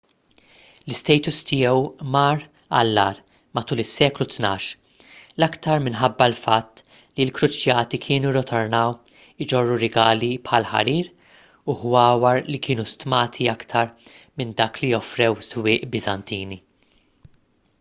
l-istatus 0.91 1.39
tiegħu 1.47 1.81
mar 2.13 2.39
għall-agħar 2.77 3.19
matul 3.57 3.83
is-seklu 3.83 4.25
tnax 4.35 4.69
l-aktar 5.01 5.83
minħabba 5.87 6.29
l-fatt 6.31 6.81
li 7.19 7.27
l-kruċjati 7.27 7.99
kienu 8.07 8.33
rritornaw 8.37 8.95
iġorru 9.47 9.77
rigali 9.85 10.31
bħal 10.49 10.67
ħarir 10.73 11.13
u 11.69 11.77
ħwawar 11.85 12.41
li 12.55 12.63
kienu 12.69 12.87
stmati 12.95 13.49
aktar 13.57 13.93
minn 14.41 14.57
dak 14.65 14.83
li 14.85 14.93
offrew 15.03 15.31
is-swieq 15.45 15.87
biżantini 15.97 16.61